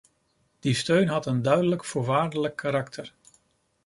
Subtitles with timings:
[0.63, 3.13] Die steun had een duidelijk voorwaardelijk karakter.